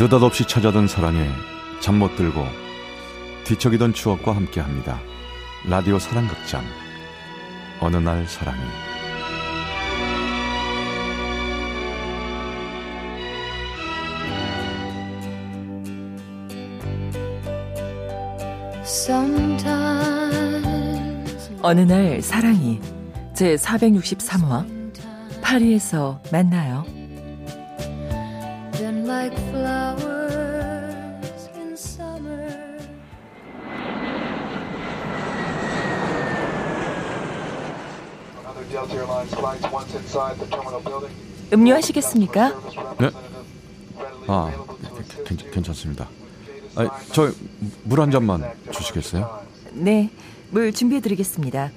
느닷없이 0.00 0.46
찾아든 0.46 0.86
사랑에 0.86 1.28
잠 1.80 1.96
못 1.98 2.16
들고 2.16 2.42
뒤척이던 3.44 3.92
추억과 3.92 4.34
함께합니다. 4.34 4.98
라디오 5.68 5.98
사랑극장 5.98 6.64
어느 7.80 7.98
날 7.98 8.26
사랑이 8.26 8.58
어느 21.60 21.80
날 21.80 22.22
사랑이 22.22 22.80
제 23.34 23.54
463화 23.54 25.42
파리에서 25.42 26.22
만나요. 26.32 26.99
Like 29.10 29.36
flowers 29.50 31.48
in 31.56 31.72
summer. 31.72 32.78
음료 41.52 41.74
하시겠습니까? 41.74 42.54
네? 43.00 43.10
아, 44.28 44.52
괜, 45.26 45.36
괜찮습니다. 45.50 46.08
아, 46.76 46.88
저물 47.12 48.00
한 48.00 48.12
잔만 48.12 48.44
주시겠어요? 48.70 49.44
네, 49.72 50.10
물 50.50 50.72
준비해 50.72 51.00
드리겠습니다. 51.00 51.72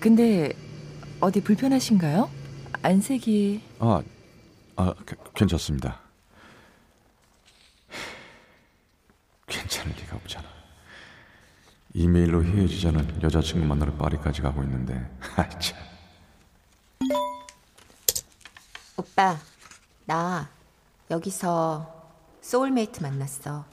근데 0.00 0.52
어디 1.20 1.40
불편하신가요? 1.40 2.28
안색이 2.82 3.60
아, 3.78 4.02
아, 4.74 4.94
괜찮습니다. 5.34 6.09
괜찮을 9.80 9.96
리가 9.96 10.16
없잖아. 10.16 10.48
이메일로 11.94 12.44
헤어지자는 12.44 13.22
여자친구 13.22 13.66
만나러 13.66 13.92
파리까지 13.94 14.42
가고 14.42 14.62
있는데, 14.62 14.94
아 15.36 15.48
참. 15.58 15.78
오빠, 18.96 19.38
나 20.04 20.48
여기서 21.10 22.12
소울메이트 22.42 23.02
만났어. 23.02 23.64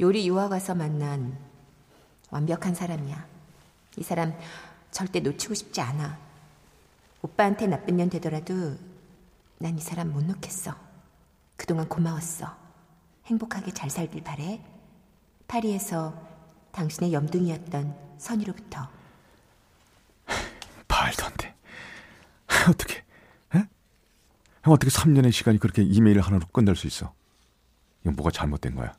요리 0.00 0.26
유학 0.28 0.48
가서 0.48 0.74
만난 0.74 1.36
완벽한 2.30 2.74
사람이야. 2.74 3.26
이 3.96 4.02
사람 4.02 4.34
절대 4.90 5.20
놓치고 5.20 5.54
싶지 5.54 5.80
않아. 5.80 6.18
오빠한테 7.22 7.66
나쁜 7.66 7.96
년 7.96 8.08
되더라도 8.08 8.76
난 9.58 9.76
이 9.76 9.80
사람 9.80 10.10
못 10.12 10.24
놓겠어. 10.24 10.74
그동안 11.56 11.86
고마웠어. 11.86 12.56
행복하게 13.26 13.72
잘 13.74 13.90
살길 13.90 14.24
바래. 14.24 14.64
파리에서 15.50 16.14
당신의 16.70 17.12
염둥이였던 17.12 18.18
선이로부터. 18.18 18.88
말도 20.88 21.26
안 21.26 21.32
돼. 21.36 21.54
어떻게, 22.70 23.04
에? 23.56 23.66
어떻게 24.62 24.90
3년의 24.90 25.32
시간이 25.32 25.58
그렇게 25.58 25.82
이메일 25.82 26.20
하나로 26.20 26.46
끝날 26.52 26.76
수 26.76 26.86
있어? 26.86 27.12
이건 28.02 28.14
뭐가 28.14 28.30
잘못된 28.30 28.76
거야? 28.76 28.96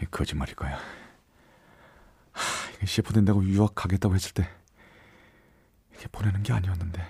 이 0.00 0.06
거짓말일 0.06 0.54
거야. 0.54 0.78
하, 2.32 2.86
셰프 2.86 3.12
된다고 3.12 3.44
유학 3.44 3.74
가겠다고 3.74 4.14
했을 4.14 4.32
때 4.32 4.48
이렇게 5.90 6.08
보내는 6.08 6.42
게 6.42 6.54
아니었는데. 6.54 7.06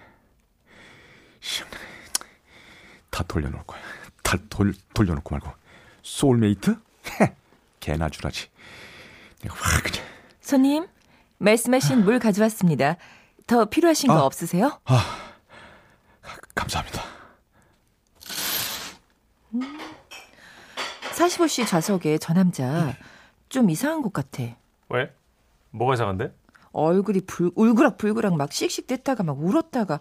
다 3.11 3.23
돌려놓을 3.23 3.62
거야. 3.65 3.81
다 4.25 4.37
돌, 4.50 4.75
돌려놓고 4.93 5.37
말고. 5.37 5.53
소울메이트? 6.03 6.77
개나 7.84 8.09
주라지. 8.09 8.49
확 9.47 9.83
그냥. 9.84 10.03
손님, 10.41 10.87
말씀하신 11.37 12.05
물 12.05 12.19
가져왔습니다. 12.19 12.97
더 13.47 13.67
필요하신 13.67 14.11
아, 14.11 14.15
거 14.15 14.25
없으세요? 14.25 14.81
아, 14.87 15.21
감사합니다. 16.55 17.03
음, 19.55 19.78
45씨 21.12 21.67
좌석에 21.69 22.17
저 22.17 22.33
남자 22.33 22.97
좀 23.50 23.69
이상한 23.69 24.00
것 24.00 24.15
같아. 24.15 24.43
왜? 24.89 25.12
뭐가 25.71 25.94
이상한데? 25.94 26.34
얼굴이 26.73 27.21
불, 27.27 27.50
울그락불그락 27.55 28.37
막 28.37 28.50
씩씩댔다가 28.50 29.23
막 29.25 29.39
울었다가 29.39 30.00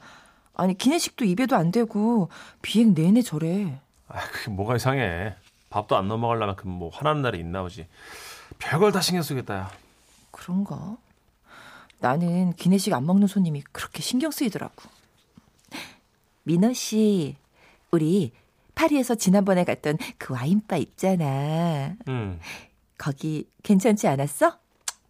아니 0.55 0.77
기내식도 0.77 1.25
입에도 1.25 1.57
안 1.57 1.71
대고 1.71 2.29
비행 2.61 2.93
내내 2.93 3.21
저래. 3.21 3.81
아, 4.07 4.19
그게 4.31 4.51
뭐가 4.51 4.77
이상해. 4.77 5.35
밥도 5.73 5.97
안 5.97 6.07
넘어가려면 6.07 6.55
뭐 6.65 6.89
화나는 6.89 7.23
날이 7.23 7.39
있나 7.39 7.63
보지. 7.63 7.87
별걸 8.59 8.91
다 8.91 9.01
신경 9.01 9.23
쓰겠다, 9.23 9.55
야. 9.55 9.71
그런가? 10.29 10.97
나는 11.97 12.53
기내식 12.53 12.93
안 12.93 13.07
먹는 13.07 13.25
손님이 13.27 13.63
그렇게 13.71 14.03
신경 14.03 14.29
쓰이더라고. 14.29 14.75
민호 16.43 16.73
씨, 16.73 17.37
우리 17.89 18.33
파리에서 18.75 19.15
지난번에 19.15 19.63
갔던 19.63 19.97
그 20.19 20.33
와인바 20.35 20.75
있잖아. 20.77 21.95
응. 22.07 22.39
거기 22.99 23.49
괜찮지 23.63 24.07
않았어? 24.07 24.59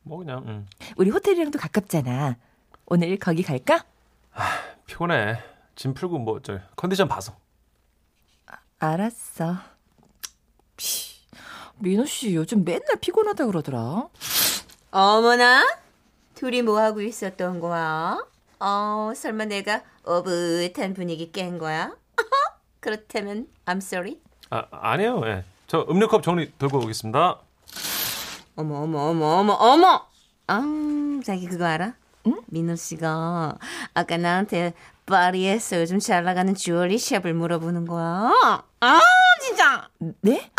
뭐 0.04 0.20
그냥. 0.20 0.44
응. 0.48 0.66
우리 0.96 1.10
호텔이랑도 1.10 1.60
가깝잖아. 1.60 2.38
오늘 2.86 3.18
거기 3.18 3.44
갈까? 3.44 3.84
아, 4.34 4.60
피곤해. 4.86 5.40
짐 5.76 5.94
풀고 5.94 6.20
뭐 6.20 6.40
저 6.42 6.60
컨디션 6.78 7.10
봐서. 7.10 7.36
아, 8.46 8.56
알았어. 8.80 9.58
민호 11.80 12.06
씨 12.06 12.36
요즘 12.36 12.64
맨날 12.64 12.96
피곤하다 13.02 13.46
그러더라. 13.46 14.08
어머나? 14.92 15.66
둘이 16.36 16.62
뭐 16.62 16.80
하고 16.80 17.02
있었던 17.02 17.60
거야? 17.60 18.18
어, 18.60 19.12
설마 19.16 19.46
내가 19.46 19.82
어긋한 20.04 20.94
분위기 20.94 21.32
깬 21.32 21.58
거야? 21.58 21.96
그렇다면 22.80 23.48
I'm 23.66 23.78
sorry. 23.78 24.18
아, 24.50 24.64
아니에요. 24.72 25.22
예. 25.26 25.44
저 25.68 25.86
음료컵 25.90 26.24
정리 26.24 26.52
들고 26.58 26.78
오겠습니다. 26.80 27.40
어머 28.56 28.84
어머 28.84 29.00
어머 29.10 29.26
어머 29.40 29.54
어머. 29.54 30.06
아, 30.48 30.62
자기 31.26 31.48
그거 31.48 31.66
알아? 31.66 31.94
응? 32.28 32.42
민호 32.48 32.76
씨가 32.76 33.58
아까 33.94 34.18
나한테 34.18 34.74
파리에서 35.06 35.82
요즘 35.82 36.00
잘 36.00 36.24
나가는 36.24 36.54
주얼리 36.54 36.98
샵을 36.98 37.34
물어보는 37.34 37.86
거야. 37.88 38.32
아, 38.80 39.00
진짜. 39.48 39.90
네? 40.22 40.50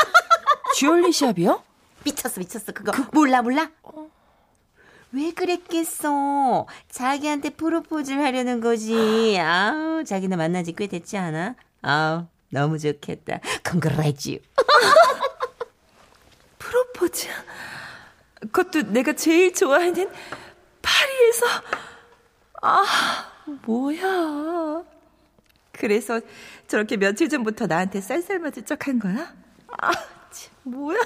주얼리 0.76 1.12
샵이요? 1.12 1.62
미쳤어, 2.04 2.40
미쳤어. 2.40 2.72
그거 2.72 2.92
그... 2.92 3.04
몰라, 3.12 3.42
몰라? 3.42 3.70
어... 3.82 4.08
왜 5.12 5.30
그랬겠어? 5.32 6.66
자기한테 6.90 7.50
프로포즈를 7.50 8.22
하려는 8.22 8.60
거지. 8.60 9.38
아우, 9.40 10.02
자기는 10.04 10.36
만난 10.36 10.64
지 10.64 10.72
꽤 10.72 10.86
됐지 10.88 11.16
않아? 11.16 11.54
아우, 11.82 12.26
너무 12.50 12.78
좋겠다. 12.78 13.38
congrats. 13.62 14.40
프로포즈? 16.58 17.28
그것도 18.40 18.82
내가 18.92 19.12
제일 19.14 19.54
좋아하는 19.54 20.10
파리에서. 20.82 21.46
아, 22.62 22.84
뭐야. 23.64 24.82
그래서 25.78 26.20
저렇게 26.68 26.96
며칠 26.96 27.28
전부터 27.28 27.66
나한테 27.66 28.00
쌀쌀맞을 28.00 28.64
척한 28.64 28.98
거야? 28.98 29.32
아, 29.80 29.92
뭐야? 30.62 30.98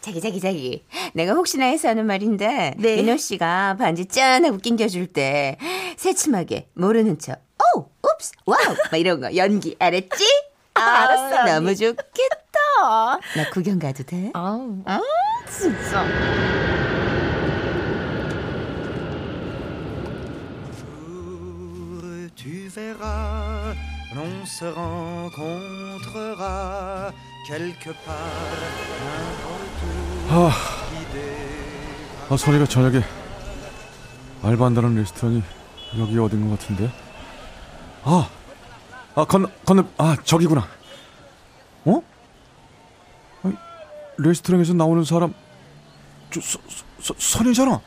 자기 0.00 0.20
자기 0.20 0.40
자기 0.40 0.84
내가 1.14 1.32
혹시나 1.32 1.64
해서 1.64 1.88
하는 1.88 2.06
말인데 2.06 2.74
네. 2.76 2.96
민호 2.96 3.16
씨가 3.16 3.76
반지 3.78 4.04
짠 4.06 4.44
하고 4.44 4.58
낑겨줄 4.58 5.06
때 5.08 5.56
새침하게 5.96 6.68
모르는 6.74 7.18
척 7.18 7.40
오, 7.76 7.88
oops, 8.02 8.32
wow 8.44 8.74
막 8.90 8.98
이런 8.98 9.20
거 9.20 9.34
연기 9.34 9.76
알았지? 9.78 10.24
아, 10.74 10.80
알았어 10.80 11.44
너무 11.54 11.74
좋겠다 11.74 12.58
나 13.36 13.50
구경 13.52 13.78
가도 13.78 14.02
돼? 14.02 14.30
아우 14.34 14.82
아 14.84 15.00
진짜 15.50 16.04
l'on 24.24 24.46
se 24.46 24.64
rencontrera 24.64 25.44
아, 30.30 30.50
아 32.30 32.36
선이가 32.38 32.64
저녁에 32.64 33.02
알바한다는 34.42 34.94
레스토랑이 34.94 35.42
여기 35.98 36.18
어딘 36.18 36.48
것 36.48 36.58
같은데? 36.58 36.90
아, 38.02 38.30
아 39.14 39.24
건너 39.26 39.50
건너 39.66 39.84
아 39.98 40.16
저기구나. 40.24 40.66
어? 41.84 42.02
아니, 43.42 43.54
레스토랑에서 44.16 44.72
나오는 44.72 45.04
사람 45.04 45.34
저 46.30 46.40
서, 46.40 46.58
서, 46.98 47.14
선이잖아. 47.18 47.78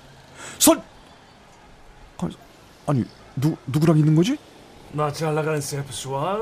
선 0.60 0.84
아니 2.86 3.04
누 3.36 3.56
누구랑 3.66 3.98
있는 3.98 4.16
거지? 4.16 4.38
나잘 4.92 5.36
나가는 5.36 5.60
셰프 5.62 5.92
수아 5.92 6.38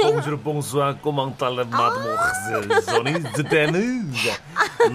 봉주를 0.00 0.38
봉수하고 0.38 1.12
멍딸래 1.12 1.64
마드모아셀 1.64 2.82
소니 2.82 3.22
그때는 3.32 4.12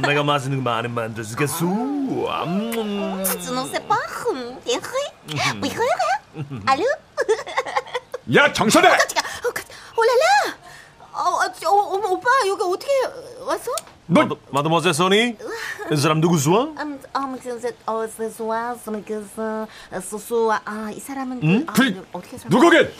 내가 0.01 0.23
맛있는 0.23 0.63
거 0.63 0.69
많이 0.69 0.87
만들어주겠소 0.87 1.65
음. 1.65 3.23
Je 3.25 3.51
ne 3.51 3.63
sais 3.67 3.79
pas. 3.87 3.99
Vrai. 4.65 5.61
Oui, 5.61 5.71
oui. 5.71 6.61
Allô? 6.65 6.83
야 8.35 8.51
정선혜! 8.53 8.87
오라라. 8.87 10.57
어, 11.13 11.19
어, 11.19 12.11
오빠 12.11 12.29
여기 12.47 12.63
어떻게 12.63 12.91
왔어? 13.45 13.71
너 14.07 14.21
마드- 14.21 14.35
마드모아셀 14.51 14.93
소니 14.93 15.37
이 15.91 15.97
사람 15.97 16.19
누구수아? 16.21 16.61
음, 16.79 16.96
아, 17.17 17.37
그, 17.41 17.59
그, 19.05 19.67
그, 19.89 20.01
소소아, 20.01 20.61
아, 20.65 20.91
이 20.93 20.99
사람은 20.99 21.39
응? 21.43 21.65
그, 21.65 21.71
아, 21.71 21.73
그 21.73 22.07
어떻게 22.13 22.37
설명? 22.37 22.59
누구긴? 22.59 22.91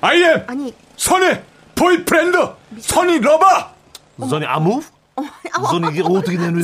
아이엠 0.00 0.44
아니, 0.46 0.74
선희 0.96 1.40
보이프렌드 1.74 2.36
선희 2.80 3.18
러버 3.20 3.44
소니 4.28 4.46
아무? 4.46 4.80
소니 5.70 5.88
이게 5.90 6.02
어떻게 6.02 6.38
되는 6.38 6.54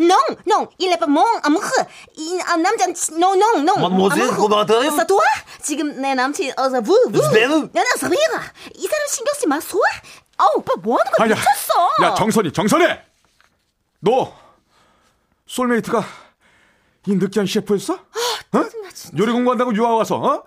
non, 0.00 0.20
non, 0.46 0.68
il 0.78 0.92
est 0.92 0.98
pas 0.98 1.08
mon 1.10 1.24
amour. 1.44 1.60
이 2.16 2.40
아, 2.46 2.56
non. 2.56 2.70
Mademoiselle, 3.80 4.22
amour. 4.30 4.36
comment 4.36 4.64
t'as- 4.64 4.90
C'est 4.96 5.06
toi? 5.06 5.20
지금 5.60 6.00
내 6.00 6.14
남친, 6.14 6.52
어, 6.56 6.70
저, 6.70 6.80
vous, 6.80 6.96
vous. 7.10 7.20
Vous. 7.20 7.70
야, 7.74 7.82
나 7.82 7.96
소리가. 7.98 8.40
이 8.76 8.86
사람 8.86 9.06
신경 9.08 9.34
쓰지 9.34 9.46
마, 9.48 9.58
소아. 9.60 9.82
아, 10.38 10.46
오빠 10.56 10.74
뭐 10.80 10.98
하는 10.98 11.10
거야? 11.18 11.28
미쳤어. 11.28 11.90
야 12.04 12.14
정선희 12.14 12.52
정선희 12.52 12.86
너 14.00 14.32
솔메이트가 15.54 16.04
이 17.06 17.14
느끼한 17.14 17.46
셰프였어? 17.46 17.94
아, 17.94 18.58
어? 18.58 18.64
요리 19.16 19.30
공부한다고 19.32 19.72
유학 19.76 19.94
와서 19.94 20.16
어? 20.16 20.42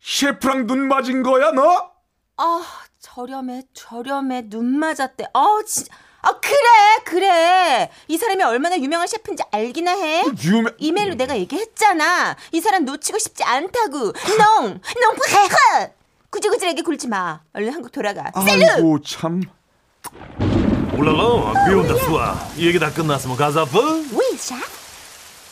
셰프랑 0.00 0.68
눈 0.68 0.86
맞은 0.86 1.24
거야 1.24 1.50
너? 1.50 1.90
아, 2.36 2.62
저렴해, 3.00 3.62
저렴해, 3.74 4.48
눈 4.48 4.78
맞았대. 4.78 5.24
아, 5.34 5.58
진짜. 5.66 5.92
아, 6.22 6.38
그래, 6.38 7.04
그래. 7.04 7.90
이 8.06 8.16
사람이 8.16 8.42
얼마나 8.44 8.78
유명한 8.78 9.08
셰프인지 9.08 9.42
알기나 9.50 9.92
해. 9.92 10.22
유명 10.44 10.72
이메일로 10.78 11.14
내가 11.14 11.36
얘기했잖아. 11.38 12.36
이 12.52 12.60
사람 12.60 12.84
놓치고 12.84 13.18
싶지 13.18 13.42
않다고. 13.42 14.12
농, 14.12 14.12
농, 14.62 15.16
헤헤. 15.28 15.92
구질구질하게 16.30 16.82
굴지 16.82 17.08
마. 17.08 17.40
얼른 17.52 17.72
한국 17.72 17.90
돌아가. 17.90 18.30
셀루. 18.44 19.00
참 19.04 19.40
올라라 20.98 21.66
비 21.66 21.74
온다 21.74 21.94
수아 21.94 22.34
이 22.56 22.66
얘기 22.66 22.78
다 22.78 22.90
끝났으면 22.90 23.36
가자 23.36 23.66
뭐? 23.70 23.82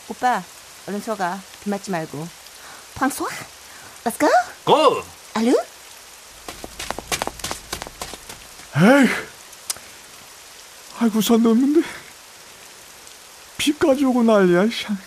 오빠, 0.09 0.43
얼른 0.87 1.01
들어가. 1.01 1.41
비 1.63 1.71
맞지 1.71 1.91
말고. 1.91 2.29
프랑스와, 2.95 3.29
let's 4.05 4.19
go. 4.19 4.29
고! 4.65 5.03
알루? 5.35 5.51
에이 8.77 9.09
아이고 10.99 11.21
선 11.21 11.43
넘는데 11.43 11.87
비까지 13.57 14.05
오고 14.05 14.23
난리야 14.25 14.67
참. 14.83 14.99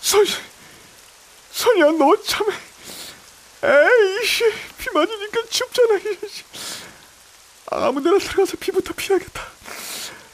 선 0.00 0.24
선이야 1.52 1.86
너 1.92 2.16
참 2.24 2.46
에이씨 3.62 4.44
비 4.78 4.90
맞으니까 4.92 5.42
춥잖아 5.50 5.96
이씨. 5.98 6.44
아무 7.70 8.02
데나 8.02 8.18
들어가서 8.18 8.56
비부터 8.58 8.92
피하겠다 8.94 9.42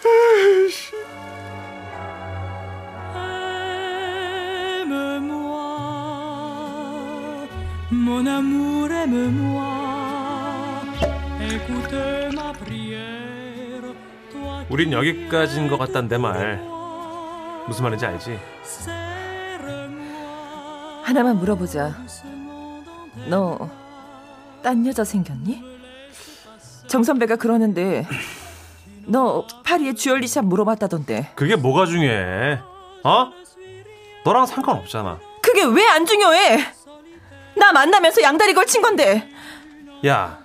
에이씨 0.06 0.90
mon 8.04 8.26
amour, 8.26 8.90
aime-moi. 8.90 9.64
Écoute 11.40 11.94
ma 12.34 12.52
prière, 12.52 13.94
우린 14.70 14.92
여기까지인 14.92 15.68
것 15.68 15.78
같단 15.78 16.08
내 16.08 16.18
말 16.18 16.60
무슨 17.68 17.84
말인지 17.84 18.04
알지? 18.06 18.38
하나만 21.04 21.38
물어보자. 21.38 21.94
너 23.28 23.58
딴 24.62 24.86
여자 24.86 25.04
생겼니? 25.04 25.62
정 26.86 27.02
선배가 27.02 27.36
그러는데 27.36 28.06
너 29.06 29.46
파리에 29.64 29.92
주얼리샵 29.94 30.46
물어봤다던데. 30.46 31.32
그게 31.34 31.54
뭐가 31.56 31.84
중요해 31.86 32.58
어? 33.04 33.30
너랑 34.24 34.46
상관없잖아 34.46 35.18
그게 35.42 35.64
왜 35.64 35.86
안 35.90 36.06
중요해? 36.06 36.64
나 37.56 37.72
만나면서 37.72 38.22
양다리 38.22 38.54
걸친 38.54 38.82
건데. 38.82 39.30
야, 40.06 40.38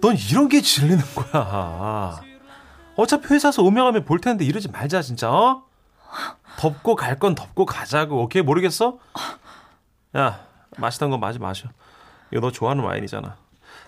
넌 0.00 0.16
이런 0.16 0.48
게 0.48 0.60
질리는 0.60 1.02
거야. 1.14 2.20
어차피 2.96 3.28
회사에서 3.34 3.62
오명하면 3.62 4.04
볼 4.04 4.20
텐데 4.20 4.44
이러지 4.44 4.68
말자 4.68 5.02
진짜. 5.02 5.30
어? 5.30 5.62
덮고 6.58 6.96
갈 6.96 7.18
건 7.18 7.34
덮고 7.34 7.66
가자고. 7.66 8.22
오케이 8.22 8.42
모르겠어? 8.42 8.98
야, 10.16 10.44
마시던 10.76 11.10
건 11.10 11.20
마지 11.20 11.38
마셔. 11.38 11.68
이거 12.30 12.40
너 12.40 12.50
좋아하는 12.50 12.84
와인이잖아. 12.84 13.36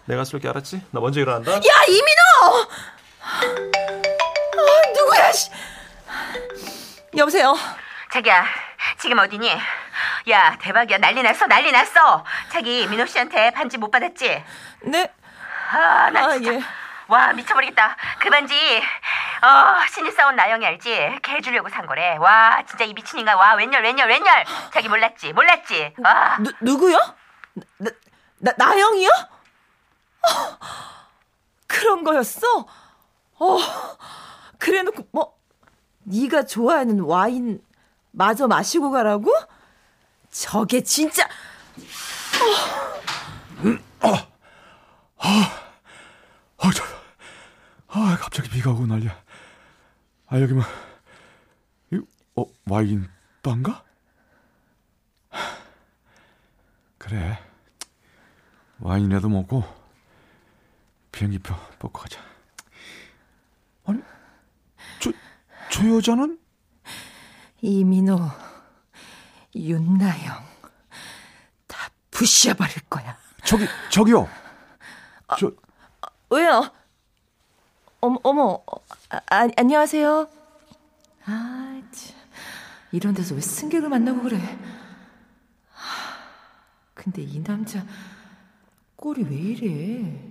내가 0.06 0.24
쏠게 0.24 0.48
알았지? 0.48 0.82
나 0.90 1.00
먼저 1.00 1.20
일어난다. 1.20 1.52
야 1.52 1.58
이민호! 1.88 2.68
아, 3.22 3.40
누구야? 4.96 5.32
씨. 5.32 5.50
여보세요. 7.16 7.54
자기야, 8.12 8.44
지금 9.00 9.18
어디니? 9.18 9.50
야, 10.28 10.56
대박이야. 10.60 10.98
난리 10.98 11.22
났어, 11.22 11.46
난리 11.46 11.72
났어. 11.72 12.24
자기, 12.50 12.86
민호 12.88 13.06
씨한테 13.06 13.50
반지 13.52 13.78
못 13.78 13.90
받았지? 13.90 14.44
네. 14.82 15.12
아, 15.72 16.10
나 16.10 16.26
아, 16.26 16.32
진짜. 16.32 16.54
예. 16.54 16.60
와, 17.08 17.32
미쳐버리겠다. 17.32 17.96
그 18.20 18.30
반지, 18.30 18.54
어, 19.42 19.86
신입사원 19.92 20.36
나영이 20.36 20.64
알지? 20.64 21.18
걔 21.22 21.40
주려고 21.40 21.68
산 21.68 21.86
거래. 21.86 22.16
와, 22.18 22.62
진짜 22.68 22.84
이 22.84 22.92
미친 22.94 23.18
인간. 23.18 23.36
와, 23.36 23.54
웬열, 23.54 23.82
웬열, 23.82 24.08
웬열. 24.08 24.44
자기 24.72 24.88
몰랐지, 24.88 25.32
몰랐지. 25.32 25.94
와. 26.04 26.36
누, 26.38 26.52
누구요? 26.60 26.98
나, 27.78 27.90
나, 28.38 28.52
나영이요? 28.56 29.08
어, 29.08 30.58
그런 31.66 32.04
거였어? 32.04 32.46
어, 33.38 33.58
그래놓고 34.58 35.08
뭐 35.12 35.34
네가 36.04 36.44
좋아하는 36.44 37.00
와인 37.00 37.60
마저 38.12 38.46
마시고 38.46 38.90
가라고? 38.90 39.32
저게 40.30 40.82
진짜 40.82 41.28
아, 46.62 46.70
저, 46.74 46.84
아, 47.88 48.16
갑자기 48.20 48.50
비가 48.50 48.70
오고 48.70 48.86
난리야. 48.86 49.24
아, 50.26 50.40
여기 50.40 50.52
뭐, 50.52 50.62
이, 51.90 52.00
어, 52.36 52.44
와인 52.66 53.08
바인가? 53.42 53.82
그래. 56.98 57.38
와인이라도 58.78 59.28
먹고 59.30 59.64
비행기표 61.12 61.54
뽑고 61.78 62.00
가자. 62.00 62.20
아니, 63.84 64.00
저, 65.00 65.10
저 65.70 65.88
여자는? 65.88 66.38
이민호, 67.62 68.18
윤나영 69.54 70.44
다 71.66 71.90
부셔버릴 72.10 72.74
거야. 72.88 73.16
저기, 73.44 73.66
저기요. 73.90 74.28
저, 75.38 75.52
왜요? 76.30 76.70
어머, 78.00 78.18
어머, 78.22 78.62
아, 79.10 79.20
아, 79.30 79.48
안녕하세요. 79.56 80.28
아, 81.26 81.82
참. 81.90 82.20
이런 82.92 83.14
데서 83.14 83.34
왜 83.34 83.40
승객을 83.40 83.88
만나고 83.88 84.22
그래? 84.22 84.38
하, 85.72 86.18
근데 86.94 87.22
이 87.22 87.42
남자 87.42 87.84
꼴이 88.96 89.24
왜 89.24 89.36
이래? 89.36 90.30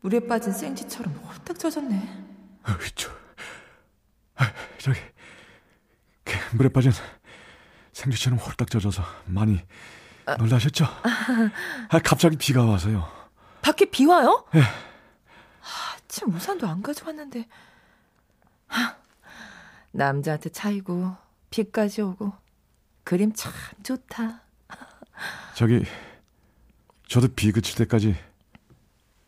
물에 0.00 0.20
빠진 0.26 0.52
생쥐처럼 0.52 1.12
홀딱 1.14 1.58
젖었네. 1.58 2.24
어이, 2.68 2.90
저, 2.94 3.10
아, 4.36 4.52
저기, 4.78 5.00
그 6.24 6.32
물에 6.56 6.68
빠진 6.68 6.92
생쥐처럼 8.00 8.38
홀딱 8.38 8.68
젖어서 8.70 9.02
많이 9.24 9.58
놀라셨죠? 10.38 10.84
아, 11.88 11.98
갑자기 12.04 12.36
비가 12.36 12.62
와서요. 12.62 13.08
밖에 13.62 13.86
비 13.86 14.04
와요? 14.04 14.44
하, 14.52 15.96
참 16.06 16.34
우산도 16.34 16.68
안 16.68 16.82
가져왔는데. 16.82 17.48
하, 18.68 18.96
남자한테 19.92 20.50
차이고 20.50 21.16
비까지 21.48 22.02
오고 22.02 22.34
그림 23.02 23.32
참 23.32 23.50
좋다. 23.82 24.42
저기, 25.54 25.82
저도 27.08 27.28
비 27.34 27.50
그칠 27.50 27.76
때까지 27.76 28.14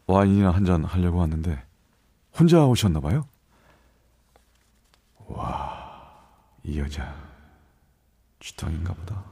와인이나 0.06 0.50
한 0.50 0.66
잔 0.66 0.84
하려고 0.84 1.18
왔는데, 1.18 1.64
혼자 2.38 2.66
오셨나 2.66 3.00
봐요? 3.00 3.26
와, 5.26 6.20
이 6.64 6.78
여자, 6.78 7.14
쥐통인가 8.40 8.94
보다. 8.94 9.22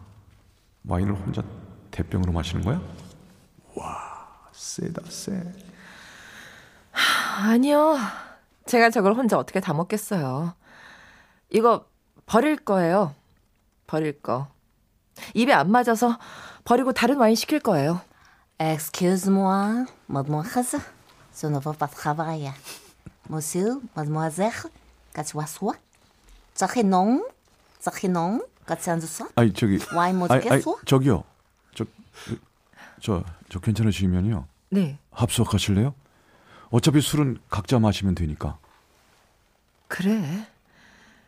와인을 0.87 1.15
혼자 1.15 1.43
대병으로 1.91 2.33
마시는 2.33 2.65
거야? 2.65 2.81
와, 3.75 4.49
세다 4.53 5.03
세. 5.09 5.43
아니요. 7.39 7.97
제가 8.67 8.91
저걸 8.91 9.15
혼자 9.15 9.39
어떻게 9.39 9.61
다 9.61 9.73
먹겠어요. 9.75 10.55
이거 11.51 11.87
버릴 12.27 12.57
거예요. 12.57 13.15
버릴 13.87 14.21
거. 14.21 14.49
입에 15.35 15.53
안 15.53 15.71
맞아서 15.71 16.19
버리고 16.65 16.93
다른 16.93 17.19
와인 17.19 17.35
시킬 17.35 17.61
거예요. 17.61 18.01
Excuse-moi, 18.59 19.87
mademoiselle. 20.09 20.83
Je 21.33 21.47
ne 21.47 21.59
veux 21.61 21.77
pas 21.77 21.89
travailler. 21.89 22.55
Monsieur, 23.31 23.81
mademoiselle, 23.95 24.71
같이 25.13 25.37
왔어? 25.37 25.75
저기 26.55 26.83
농? 26.83 27.29
저기 27.79 28.09
농? 28.09 28.43
같이 28.67 28.91
앉았어? 28.91 29.29
아니 29.37 29.53
저기 29.53 29.79
와인 29.95 30.19
뭐 30.19 30.29
먹겠어? 30.29 30.79
저기요. 30.85 31.25
저저 31.75 33.25
저 33.49 33.61
괜찮으시면요. 33.61 34.47
네. 34.71 34.99
합석하실래요? 35.13 35.95
어차피 36.71 37.01
술은 37.01 37.39
각자 37.49 37.79
마시면 37.79 38.15
되니까. 38.15 38.59
그래. 39.89 40.47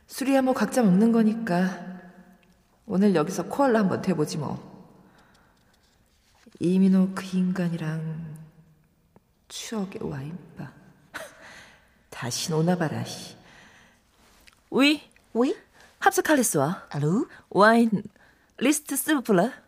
술이야 0.08 0.42
뭐 0.42 0.52
각자 0.54 0.82
먹는 0.82 1.12
거니까. 1.12 1.98
오늘 2.86 3.14
여기서 3.14 3.44
코알라 3.44 3.80
한번 3.80 4.02
대보지 4.02 4.38
뭐. 4.38 4.66
이민호 6.58 7.12
그 7.14 7.24
인간이랑 7.36 8.36
추억의 9.48 10.02
와인바. 10.02 10.72
다시 12.10 12.52
오나봐라. 12.52 13.04
씨. 13.04 13.36
우이 14.70 15.00
Oui? 15.34 15.54
합석할랬어. 16.00 16.76
Allô? 16.90 17.26
와인 17.50 17.90
리스트. 18.58 18.94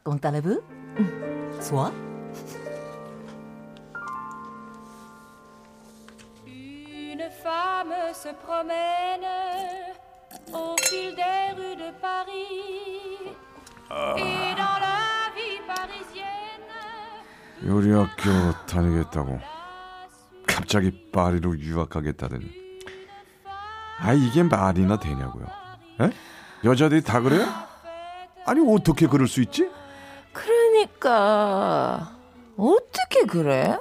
Comment 0.04 0.25
allez-vous? 0.25 0.62
Toi? 1.68 1.92
Une 6.46 7.28
femme 7.42 7.92
se 8.14 8.32
promène 8.44 9.26
au 10.52 10.76
fil 10.82 11.14
des 11.14 11.54
rues 11.56 11.76
de 11.76 11.90
Paris. 12.00 13.37
Et 14.16 14.54
dans 14.54 14.78
la 14.78 15.30
vie 15.34 15.60
parisienne, 15.66 16.70
요리학교 17.64 18.52
다니겠다고 18.66 19.40
갑자기 20.46 21.10
파리로 21.10 21.58
유학하겠다더니 21.58 22.46
아 23.99 24.12
이게 24.12 24.42
말이나 24.44 24.99
되냐고요? 24.99 25.60
에? 26.00 26.11
여자들이 26.64 27.02
다 27.02 27.21
그래요? 27.21 27.47
아니 28.47 28.61
어떻게 28.75 29.07
그럴 29.07 29.28
수 29.28 29.40
있지? 29.42 29.69
그러니까 30.33 32.12
어떻게 32.57 33.25
그래? 33.26 33.76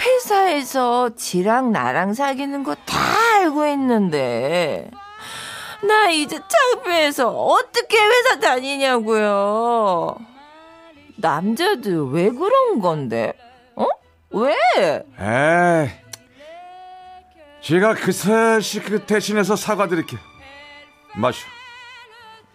회사에서 0.00 1.10
지랑 1.16 1.72
나랑 1.72 2.14
사귀는 2.14 2.62
거 2.64 2.74
다 2.86 2.98
알고 3.40 3.66
있는데 3.68 4.90
나 5.86 6.08
이제 6.10 6.38
창피해서 6.48 7.28
어떻게 7.30 7.96
회사 7.98 8.38
다니냐고요. 8.40 10.16
남자들 11.16 12.10
왜 12.10 12.30
그런 12.30 12.80
건데? 12.80 13.32
어? 13.76 13.86
왜? 14.30 14.54
에이 15.20 15.90
제가 17.60 17.94
그 17.94 18.12
셋이 18.12 18.84
그 18.84 19.04
대신해서 19.04 19.56
사과드릴게 19.56 20.16
마셔 21.18 21.46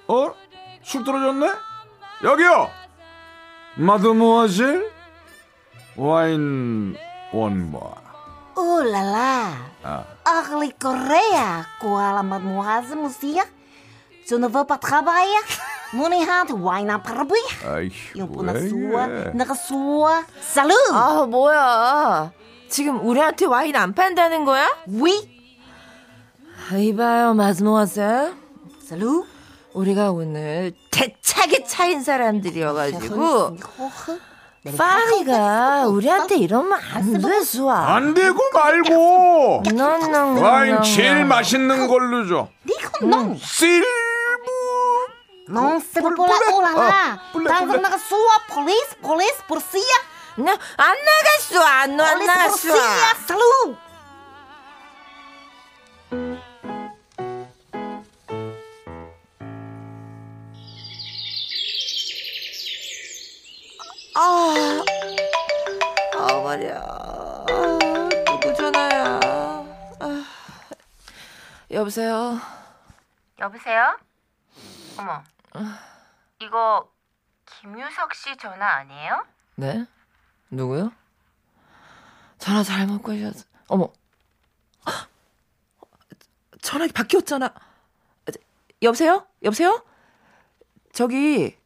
어? 0.08 0.34
술 0.82 1.03
떨어졌네? 1.03 1.48
여기요 2.24 2.70
마드모아질 3.75 4.91
와인 5.98 6.96
원모 7.34 8.03
Oh 8.55 8.84
là 8.84 9.01
là! 9.01 9.51
Ah. 9.84 10.03
Orly 10.29 10.72
Correa! 10.79 11.65
Quoi, 11.82 12.13
la 12.13 12.22
mademoiselle, 12.22 13.00
monsieur? 13.01 13.41
Je 14.29 14.36
ne 14.36 14.48
veux 14.48 14.63
pas 14.63 14.77
travailler. 14.77 15.41
Mon 15.91 16.12
hand, 16.12 16.51
wine 16.62 16.91
à 16.91 17.00
Paris. 17.00 17.34
아이고 17.65 17.96
이거 18.13 18.43
나왜 18.43 18.70
수아, 18.70 19.05
이래. 19.08 19.32
내가 19.34 19.55
수아. 19.55 20.24
Salut! 20.39 20.77
아 20.93 21.25
뭐야? 21.25 22.32
지금 22.70 23.03
우리한테 23.03 23.48
와인 23.48 23.75
안 23.75 23.93
판다는 23.93 24.46
거야? 24.46 24.67
Oui! 24.88 25.27
이봐요 26.72 27.34
마스모아세. 27.34 28.43
Salut! 28.84 29.25
우리가 29.74 30.12
오늘 30.12 30.74
대차게 30.92 31.63
차인 31.63 32.04
사람들이어가지고 32.04 33.58
파리가 34.78 35.88
우리한테 35.88 36.36
이러면 36.36 36.78
안 36.94 37.22
돼, 37.22 37.42
수아. 37.44 37.96
안 37.96 38.13
되고 38.13 38.38
말고 38.54 39.63
넌넌 39.74 40.38
와인 40.38 40.84
제일 40.84 41.24
맛있는 41.24 41.88
걸로 41.88 42.28
줘 42.28 42.50
pour 46.16 46.28
la... 46.28 46.38
Oh 46.52 46.62
là 46.62 46.72
là! 46.74 47.20
당장 47.48 47.82
나가 47.82 47.98
수아, 47.98 48.48
police, 48.48 48.96
police, 49.02 49.44
policia! 49.48 50.00
안 50.38 50.96
나갔어, 51.06 51.62
안, 51.63 51.96
나갔어. 51.98 52.68
policia! 52.70 53.16
Salut! 53.28 53.78
아, 64.15 64.84
아 66.17 66.41
말이야. 66.43 66.75
아, 66.79 68.10
누구 68.25 68.53
전화야? 68.53 69.20
아, 70.00 70.25
여보세요. 71.72 72.39
여보세요? 73.39 73.98
어머, 74.98 75.24
이거 76.39 76.91
김유석 77.46 78.13
씨 78.13 78.38
전화 78.38 78.75
아니에요? 78.75 79.25
네? 79.55 79.86
누구요? 80.51 80.91
전화 82.38 82.62
잘못 82.63 83.01
거셨어. 83.01 83.46
어머. 83.67 83.89
헉! 84.86 85.10
전화기 86.62 86.93
바뀌었잖아. 86.93 87.53
여보세요? 88.84 89.25
여보세요? 89.43 89.84
저기 90.91 91.58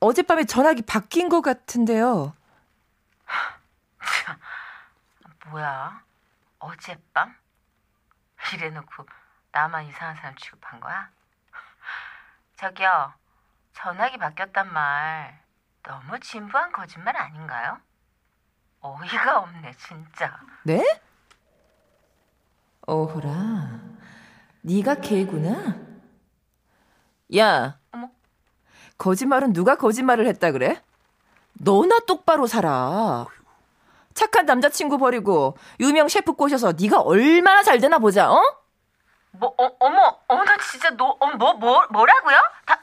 어젯밤에 0.00 0.44
전화기 0.44 0.82
바뀐 0.82 1.28
것 1.28 1.40
같은데요. 1.40 2.34
뭐야? 5.46 6.02
어젯밤? 6.58 7.34
이래놓고 8.54 9.06
나만 9.52 9.86
이상한 9.86 10.14
사람 10.16 10.36
취급한 10.36 10.80
거야? 10.80 11.10
저기요, 12.56 13.12
전화기 13.72 14.18
바뀌었단 14.18 14.72
말 14.72 15.40
너무 15.82 16.18
진부한 16.20 16.72
거짓말 16.72 17.16
아닌가요? 17.16 17.80
어이가 18.80 19.40
없네, 19.40 19.72
진짜. 19.72 20.38
네? 20.64 20.84
오호라. 22.86 23.80
네가 24.62 24.96
걔구나. 24.96 25.76
야. 27.36 27.78
거짓말은 28.98 29.52
누가 29.52 29.76
거짓말을 29.76 30.26
했다 30.26 30.50
그래? 30.52 30.82
너나 31.54 32.00
똑바로 32.00 32.46
살아. 32.46 33.26
착한 34.14 34.46
남자친구 34.46 34.98
버리고 34.98 35.56
유명 35.78 36.08
셰프 36.08 36.32
꼬셔서 36.32 36.72
네가 36.78 37.00
얼마나 37.00 37.62
잘 37.62 37.78
되나 37.78 37.98
보자. 37.98 38.30
어? 38.30 38.42
뭐, 39.30 39.54
어, 39.56 39.70
어머, 39.78 40.18
어머, 40.26 40.44
나 40.44 40.56
진짜 40.58 40.90
너, 40.90 41.16
어, 41.20 41.26
뭐, 41.36 41.54
뭐, 41.54 41.86
뭐라고요? 41.90 42.36
다, 42.66 42.80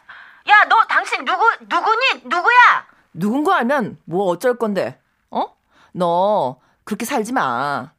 야, 0.48 0.64
너 0.70 0.84
당신 0.88 1.26
누구, 1.26 1.44
누구니? 1.62 2.22
누구야? 2.24 2.88
누군 3.14 3.44
거 3.44 3.54
알면 3.54 3.98
뭐 4.06 4.26
어쩔 4.28 4.58
건데? 4.58 5.00
어? 5.32 5.56
너 5.92 6.60
그렇게 6.84 7.06
살지 7.06 7.34
마. 7.34 7.92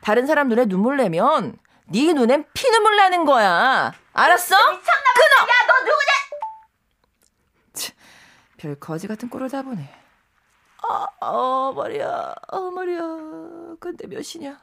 다른 0.00 0.26
사람 0.26 0.48
눈에 0.48 0.66
눈물 0.66 0.96
내면 0.96 1.58
네 1.86 2.12
눈엔 2.12 2.46
피눈물 2.54 2.96
나는 2.96 3.24
거야. 3.24 3.92
알았어? 4.12 4.56
끊어. 4.56 4.76
야, 4.78 5.66
너 5.66 5.78
누구냐? 5.80 6.18
별 8.58 8.74
거지 8.74 9.06
같은 9.06 9.30
꼴을 9.30 9.48
다 9.48 9.62
보네. 9.62 9.88
아, 10.82 11.06
어, 11.26 11.72
말이야. 11.72 12.34
어, 12.48 12.60
말이야. 12.70 12.98
근데 13.80 14.06
몇 14.08 14.20
시냐? 14.22 14.60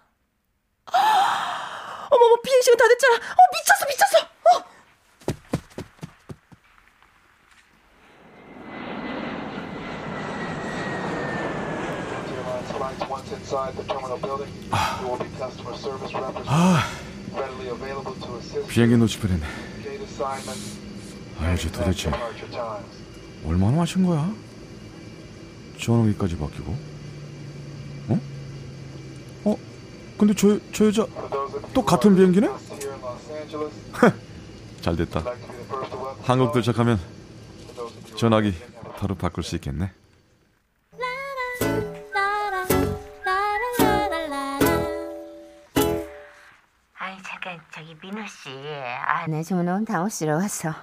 아, 0.87 2.07
어머머, 2.11 2.35
비행시간 2.41 2.77
다 2.77 2.87
됐잖아. 2.89 3.15
어, 3.15 3.39
미쳤어, 3.53 3.85
미쳤어. 3.87 4.17
어. 4.59 4.65
아 16.47 16.83
assist 18.35 18.67
비행기 18.67 18.97
놓칠 18.97 19.21
뻔했네 19.21 19.45
아 21.39 21.53
이제 21.53 21.69
도대체. 21.71 22.09
얼마나 23.47 23.77
마신 23.77 24.05
거야? 24.05 24.33
전화기까지 25.79 26.37
바뀌고? 26.37 26.71
어? 28.09 28.19
어? 29.45 29.57
근데 30.17 30.33
저, 30.33 30.59
저 30.71 30.85
여자 30.87 31.05
또 31.73 31.83
같은 31.83 32.15
비행기네? 32.15 32.49
잘 34.81 34.95
됐다. 34.95 35.23
한국. 36.23 36.53
도착하면 36.53 36.99
전화기 38.15 38.53
바로 38.97 39.15
바꿀 39.15 39.43
수 39.43 39.55
있겠네. 39.55 39.91
아니 46.97 47.17
잠깐 47.23 47.59
저기 47.73 47.95
민호 48.01 48.25
씨. 48.27 48.49
아, 49.05 49.27
네, 49.27 49.43
저 49.43 49.55
오늘 49.55 49.83
다호 49.85 50.09
씨로 50.09 50.33
왔어. 50.37 50.73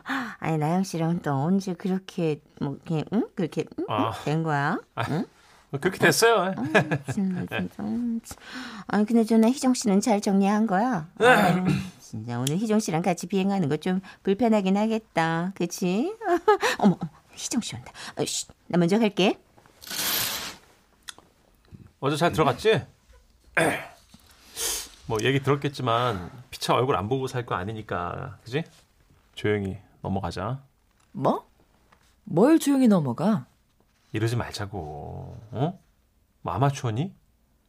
아니 0.44 0.58
나영 0.58 0.82
씨랑 0.82 1.20
또 1.20 1.32
언제 1.34 1.72
그렇게 1.72 2.40
뭐 2.60 2.76
그냥 2.84 3.04
응 3.12 3.28
그렇게 3.36 3.64
응? 3.78 3.84
아. 3.88 4.10
된 4.24 4.42
거야? 4.42 4.76
응? 5.08 5.24
그렇게 5.80 5.98
됐어요. 5.98 6.52
진짜. 7.14 7.60
아니 8.88 9.06
근데 9.06 9.22
저나 9.24 9.48
희정 9.48 9.72
씨는 9.72 10.00
잘 10.00 10.20
정리한 10.20 10.66
거야. 10.66 11.08
아유, 11.20 11.64
진짜 12.00 12.40
오늘 12.40 12.56
희정 12.58 12.80
씨랑 12.80 13.02
같이 13.02 13.28
비행하는 13.28 13.68
거 13.68 13.76
좀 13.76 14.00
불편하긴 14.24 14.76
하겠다. 14.76 15.52
그치? 15.54 16.12
어머, 16.78 16.98
어머, 17.00 17.10
희정 17.34 17.60
씨 17.62 17.76
온다. 17.76 17.92
어, 18.18 18.24
쉿, 18.24 18.48
나 18.66 18.78
먼저 18.78 18.98
갈게. 18.98 19.38
어제 22.00 22.16
잘 22.16 22.32
들어갔지? 22.32 22.82
뭐 25.06 25.18
얘기 25.22 25.40
들었겠지만 25.40 26.30
피차 26.50 26.74
얼굴 26.74 26.96
안 26.96 27.08
보고 27.08 27.28
살 27.28 27.46
거 27.46 27.54
아니니까 27.54 28.38
그지? 28.44 28.64
조용히 29.36 29.78
넘어가자. 30.02 30.62
뭐? 31.12 31.48
뭘 32.24 32.58
조용히 32.58 32.88
넘어가? 32.88 33.46
이러지 34.12 34.36
말자고. 34.36 35.40
어? 35.52 35.80
뭐 36.42 36.52
아마추어니? 36.52 37.14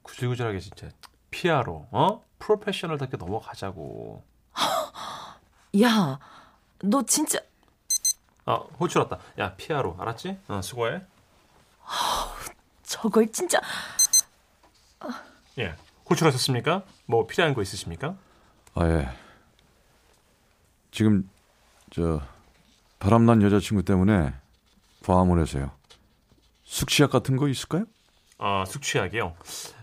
구질구질하게 0.01 0.59
진짜 0.59 0.89
피아로 1.31 1.87
어? 1.91 2.23
프로페셔널답게 2.39 3.17
넘어가자고. 3.17 4.23
야, 5.81 6.19
너 6.83 7.03
진짜 7.03 7.39
아 8.45 8.55
호출 8.79 8.99
왔다. 9.01 9.19
야 9.39 9.55
피아로 9.55 9.95
알았지? 9.97 10.37
어 10.49 10.61
수고해. 10.61 11.01
저걸 12.83 13.31
진짜 13.31 13.59
예. 15.59 15.75
호출하셨습니까? 16.09 16.83
뭐 17.05 17.27
필요한 17.27 17.53
거 17.53 17.61
있으십니까? 17.61 18.15
아, 18.75 18.87
예. 18.87 19.09
지금, 20.91 21.29
저, 21.93 22.19
바람난 22.97 23.43
여자친구 23.43 23.83
때문에 23.83 24.33
과문해서요. 25.03 25.69
숙취약 26.63 27.11
같은 27.11 27.37
거 27.37 27.47
있을까요? 27.47 27.85
아 28.39 28.65
숙취약이요. 28.65 29.35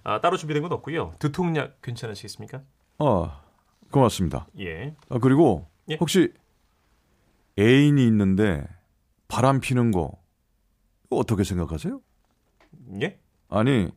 아 0.03 0.21
따로 0.21 0.37
준비된 0.37 0.61
건 0.63 0.73
없고요. 0.73 1.15
두통약 1.21 1.81
괜찮으시겠습니까? 1.83 2.63
아, 2.99 3.41
고맙습니다. 3.93 4.49
예. 4.59 4.97
아, 5.09 5.19
그리고, 5.19 5.69
예. 5.89 5.97
혹시, 6.01 6.33
애인이 7.59 8.05
있는데, 8.09 8.67
바람 9.29 9.61
피는 9.61 9.91
거, 9.93 10.13
어떻게 11.11 11.45
생각하세요? 11.45 12.01
예? 13.03 13.19
아니, 13.49 13.89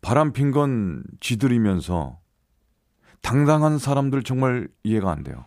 바람 0.00 0.32
핀건 0.32 1.04
쥐들이면서, 1.20 2.18
당당한 3.20 3.78
사람들 3.78 4.22
정말 4.22 4.68
이해가 4.82 5.10
안 5.10 5.22
돼요. 5.22 5.44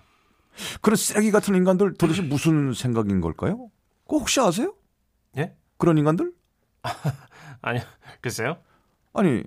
그런 0.82 0.96
쓰레기 0.96 1.32
같은 1.32 1.56
인간들 1.56 1.94
도대체 1.94 2.22
무슨 2.24 2.74
생각인 2.74 3.22
걸까요? 3.22 3.70
혹시 4.08 4.40
아세요? 4.40 4.74
예? 5.38 5.56
그런 5.78 5.98
인간들? 5.98 6.34
아니요. 7.62 7.84
글쎄요. 8.22 8.58
아니, 9.14 9.44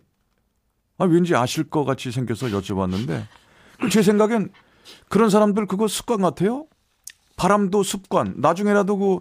아, 0.98 1.04
왠지 1.04 1.34
아실 1.34 1.68
것 1.68 1.84
같이 1.84 2.12
생겨서 2.12 2.48
여쭤봤는데, 2.48 3.26
그제 3.80 4.02
생각엔 4.02 4.50
그런 5.08 5.30
사람들 5.30 5.66
그거 5.66 5.88
습관 5.88 6.20
같아요? 6.20 6.66
바람도 7.36 7.82
습관, 7.82 8.34
나중에라도 8.36 8.96
그 8.96 9.18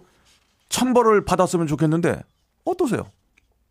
천벌을 0.68 1.24
받았으면 1.24 1.66
좋겠는데, 1.66 2.22
어떠세요? 2.64 3.10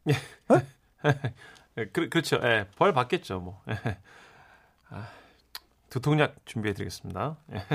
예, 0.10 0.13
그, 1.93 2.10
그렇죠. 2.10 2.39
예, 2.43 2.67
벌 2.76 2.93
받겠죠, 2.93 3.39
뭐. 3.39 3.62
예. 3.69 3.98
아, 4.89 5.08
두통약 5.89 6.36
준비해 6.46 6.74
드리겠습니다. 6.74 7.38
예. 7.54 7.65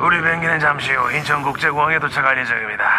우리 0.00 0.18
비행기는 0.22 0.58
잠시 0.60 0.92
후 0.94 1.12
인천국제공항에 1.12 1.98
도착할 1.98 2.38
예정입니다. 2.38 2.90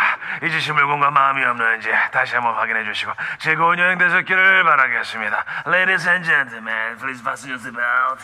잊으신 0.44 0.76
물건과 0.76 1.10
마음이 1.10 1.44
없는지 1.44 1.90
다시 2.12 2.36
한번 2.36 2.54
확인해 2.56 2.84
주시고 2.84 3.12
즐거운 3.40 3.80
여행 3.80 3.98
되셨기를 3.98 4.64
바라겠습니다. 4.64 5.46
Ladies 5.68 6.08
and 6.08 6.24
gentlemen, 6.24 6.98
please 7.00 7.22
fasten 7.22 7.52
your 7.52 7.60
seatbelt. 7.60 8.24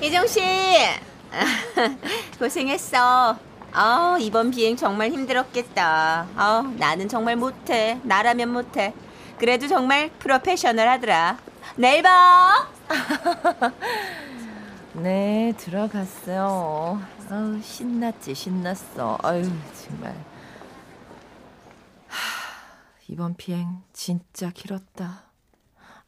희정 0.00 0.26
씨, 0.28 0.40
고생했어. 2.38 3.36
아 3.72 4.16
이번 4.20 4.50
비행 4.52 4.76
정말 4.76 5.10
힘들었겠다. 5.10 6.26
아 6.36 6.72
나는 6.78 7.08
정말 7.08 7.34
못해. 7.34 7.98
나라면 8.04 8.48
못해. 8.48 8.94
그래도 9.40 9.66
정말 9.66 10.10
프로페셔널하더라. 10.20 11.36
내일 11.78 12.02
봐. 12.02 12.68
네, 14.94 15.54
들어갔어요. 15.56 17.00
아우, 17.30 17.62
신났지, 17.62 18.34
신났어. 18.34 19.16
아유, 19.22 19.44
정말. 19.84 20.12
하, 22.08 22.16
이번 23.06 23.36
비행 23.36 23.80
진짜 23.92 24.50
길었다. 24.50 25.22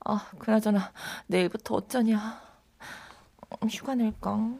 아, 0.05 0.27
그나저나 0.41 0.91
내일부터 1.29 1.77
어쩌냐. 1.77 2.43
음, 3.63 3.69
휴가 3.69 3.95
낼까? 3.95 4.55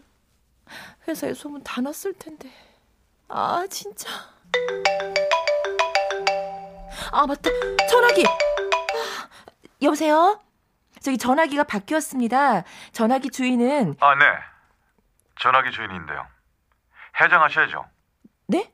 회사에 1.09 1.35
소문 1.35 1.65
다 1.65 1.81
났을 1.81 2.13
텐데. 2.13 2.49
아, 3.27 3.67
진짜. 3.69 4.09
아, 7.11 7.27
맞다. 7.27 7.51
전화기. 7.91 8.25
아, 8.25 9.29
여보세요? 9.83 10.41
저기 11.01 11.17
전화기가 11.17 11.65
바뀌었습니다. 11.65 12.65
전화기 12.93 13.31
주인은 13.31 13.97
아, 14.01 14.15
네. 14.15 14.25
전화기 15.41 15.71
주인인데요. 15.73 16.27
해장하셔야죠. 17.21 17.87
네? 18.47 18.73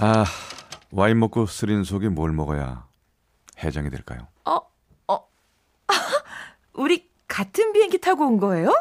아, 0.00 0.24
와인 0.90 1.20
먹고 1.20 1.46
쓰린 1.46 1.84
속에 1.84 2.08
뭘 2.08 2.32
먹어야 2.32 2.86
해장이 3.62 3.90
될까요? 3.90 4.26
어, 4.44 4.58
어. 5.06 5.28
우리 6.74 7.08
같은 7.28 7.72
비행기 7.72 8.00
타고 8.00 8.26
온 8.26 8.38
거예요? 8.38 8.72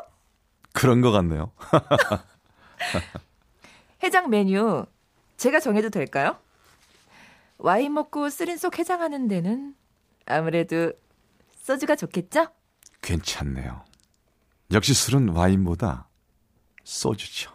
그런 0.74 1.02
것 1.02 1.12
같네요. 1.12 1.52
해장 4.04 4.32
메뉴 4.32 4.86
제가 5.38 5.60
정해도 5.60 5.90
될까요? 5.90 6.38
와인 7.60 7.94
먹고 7.94 8.30
쓰린 8.30 8.58
속 8.58 8.80
해장하는 8.80 9.28
데는 9.28 9.76
아무래도 10.26 10.94
소주가 11.56 11.96
좋겠죠? 11.96 12.48
괜찮네요. 13.02 13.84
역시 14.72 14.94
술은 14.94 15.30
와인보다 15.30 16.08
소주죠. 16.84 17.52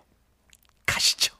가시죠. 0.84 1.34